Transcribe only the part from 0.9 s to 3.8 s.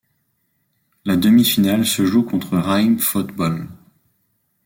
La demi-finale se joue contre Ranheim Fotball.